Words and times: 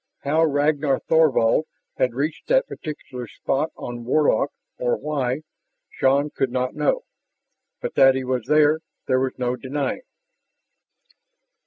How 0.23 0.43
Ragnar 0.43 0.97
Thorvald 0.99 1.65
had 1.97 2.15
reached 2.15 2.47
that 2.47 2.65
particular 2.67 3.27
spot 3.27 3.71
on 3.77 4.03
Warlock 4.03 4.51
or 4.79 4.97
why, 4.97 5.41
Shann 5.91 6.31
could 6.31 6.49
not 6.51 6.73
know. 6.73 7.03
But 7.81 7.93
that 7.93 8.15
he 8.15 8.23
was 8.23 8.47
there, 8.47 8.79
there 9.05 9.19
was 9.19 9.33
no 9.37 9.55
denying. 9.55 10.01